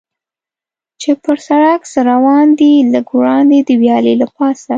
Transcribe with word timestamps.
چې 1.01 1.11
پر 1.23 1.37
سړک 1.47 1.81
څه 1.91 1.99
روان 2.11 2.47
دي، 2.59 2.73
لږ 2.93 3.07
وړاندې 3.17 3.57
د 3.67 3.69
ویالې 3.81 4.13
له 4.21 4.27
پاسه. 4.35 4.69